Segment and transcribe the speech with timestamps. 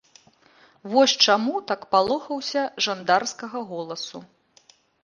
[0.93, 4.29] Вось чаму так палохаўся жандарскага голасу.